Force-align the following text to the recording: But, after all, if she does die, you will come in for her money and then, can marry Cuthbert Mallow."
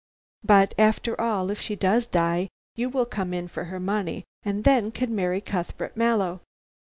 But, 0.43 0.73
after 0.79 1.21
all, 1.21 1.51
if 1.51 1.61
she 1.61 1.75
does 1.75 2.07
die, 2.07 2.49
you 2.75 2.89
will 2.89 3.05
come 3.05 3.35
in 3.35 3.47
for 3.47 3.65
her 3.65 3.79
money 3.79 4.23
and 4.41 4.63
then, 4.63 4.89
can 4.89 5.13
marry 5.13 5.41
Cuthbert 5.41 5.95
Mallow." 5.95 6.41